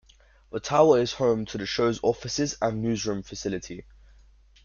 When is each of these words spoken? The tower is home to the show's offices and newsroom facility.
The 0.51 0.59
tower 0.59 0.99
is 0.99 1.13
home 1.13 1.45
to 1.45 1.59
the 1.59 1.67
show's 1.67 1.99
offices 2.01 2.57
and 2.59 2.81
newsroom 2.81 3.21
facility. 3.21 3.85